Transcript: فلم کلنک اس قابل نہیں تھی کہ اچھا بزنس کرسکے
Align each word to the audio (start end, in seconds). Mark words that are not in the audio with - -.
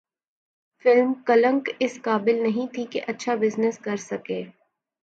فلم 0.85 1.13
کلنک 1.25 1.69
اس 1.79 1.99
قابل 2.01 2.41
نہیں 2.43 2.73
تھی 2.73 2.85
کہ 2.85 3.01
اچھا 3.07 3.35
بزنس 3.35 3.79
کرسکے 3.79 4.43